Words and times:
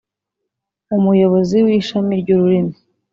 umuyobozi 0.97 1.57
w’ishami 1.65 2.13
ry’ururimi 2.21 2.77